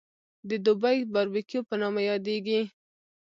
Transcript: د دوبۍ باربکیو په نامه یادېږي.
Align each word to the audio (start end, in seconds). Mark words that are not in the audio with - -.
د 0.49 0.51
دوبۍ 0.65 0.97
باربکیو 1.13 1.67
په 1.69 1.75
نامه 1.81 2.01
یادېږي. 2.09 2.61